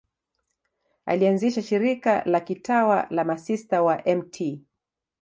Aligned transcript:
Alianzisha 1.05 1.61
shirika 1.63 2.23
la 2.25 2.39
kitawa 2.39 3.07
la 3.09 3.23
Masista 3.23 3.81
wa 3.81 4.03
Mt. 4.15 4.59